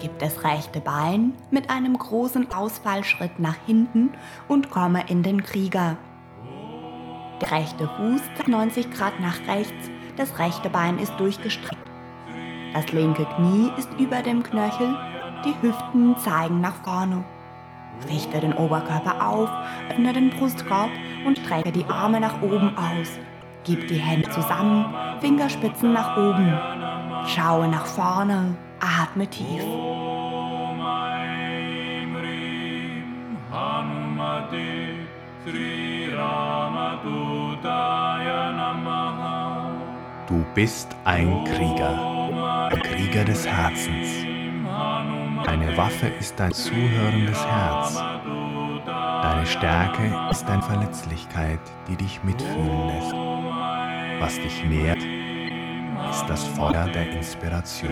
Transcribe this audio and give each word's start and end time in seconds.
Gib 0.00 0.16
das 0.20 0.44
rechte 0.44 0.80
Bein 0.80 1.32
mit 1.50 1.70
einem 1.70 1.98
großen 1.98 2.52
Ausfallschritt 2.52 3.40
nach 3.40 3.56
hinten 3.66 4.10
und 4.46 4.70
komme 4.70 5.02
in 5.08 5.24
den 5.24 5.42
Krieger. 5.42 5.96
Der 7.40 7.50
rechte 7.50 7.88
Fuß 7.96 8.20
90 8.46 8.92
Grad 8.92 9.18
nach 9.20 9.38
rechts, 9.48 9.90
das 10.16 10.38
rechte 10.38 10.70
Bein 10.70 10.98
ist 10.98 11.12
durchgestreckt. 11.18 11.82
Das 12.74 12.92
linke 12.92 13.24
Knie 13.24 13.72
ist 13.76 13.88
über 13.98 14.22
dem 14.22 14.42
Knöchel, 14.44 14.96
die 15.44 15.54
Hüften 15.62 16.16
zeigen 16.18 16.60
nach 16.60 16.76
vorne. 16.84 17.24
Richte 18.08 18.40
den 18.40 18.52
Oberkörper 18.52 19.26
auf, 19.26 19.50
öffne 19.90 20.12
den 20.12 20.30
Brustkorb 20.30 20.90
und 21.26 21.38
strecke 21.38 21.72
die 21.72 21.86
Arme 21.86 22.20
nach 22.20 22.40
oben 22.40 22.76
aus. 22.76 23.18
Gib 23.64 23.88
die 23.88 23.96
Hände 23.96 24.30
zusammen, 24.30 24.94
Fingerspitzen 25.20 25.92
nach 25.92 26.16
oben. 26.16 26.56
Schaue 27.26 27.66
nach 27.66 27.86
vorne, 27.86 28.56
atme 28.80 29.26
tief. 29.26 29.62
Du 40.26 40.44
bist 40.54 40.94
ein 41.04 41.44
Krieger, 41.44 42.68
ein 42.70 42.82
Krieger 42.82 43.24
des 43.24 43.46
Herzens. 43.46 44.08
Deine 45.44 45.76
Waffe 45.76 46.08
ist 46.18 46.38
dein 46.38 46.52
zuhörendes 46.52 47.46
Herz. 47.46 47.94
Deine 48.84 49.46
Stärke 49.46 50.28
ist 50.30 50.44
deine 50.44 50.62
Verletzlichkeit, 50.62 51.60
die 51.88 51.96
dich 51.96 52.22
mitfühlen 52.24 52.88
lässt. 52.88 53.14
Was 54.20 54.34
dich 54.36 54.64
nährt, 54.64 55.02
das 56.28 56.44
Feuer 56.44 56.86
der 56.92 57.10
Inspiration. 57.10 57.90